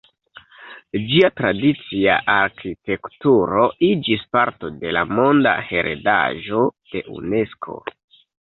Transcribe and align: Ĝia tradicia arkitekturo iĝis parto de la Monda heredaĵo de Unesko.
Ĝia 1.09 1.27
tradicia 1.41 2.15
arkitekturo 2.37 3.67
iĝis 3.89 4.25
parto 4.37 4.73
de 4.81 4.95
la 4.99 5.07
Monda 5.13 5.55
heredaĵo 5.69 6.65
de 6.95 7.05
Unesko. 7.19 7.81